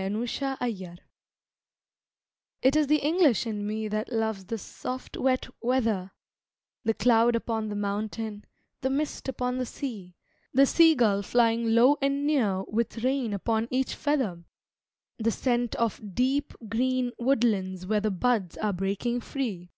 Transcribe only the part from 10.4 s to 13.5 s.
The sea gull flying low and near with rain